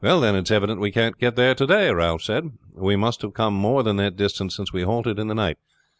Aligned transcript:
"Then 0.03 0.35
it's 0.35 0.49
evident 0.49 0.81
we 0.81 0.89
can't 0.89 1.19
get 1.19 1.35
there 1.35 1.53
to 1.53 1.67
day," 1.67 1.91
Ralph 1.91 2.23
said. 2.23 2.49
"We 2.73 2.95
must 2.95 3.21
have 3.21 3.35
come 3.35 3.53
more 3.53 3.83
than 3.83 3.97
that 3.97 4.15
distance 4.15 4.55
since 4.55 4.73
we 4.73 4.81
halted 4.81 5.19
in 5.19 5.27
the 5.27 5.35
night. 5.35 5.59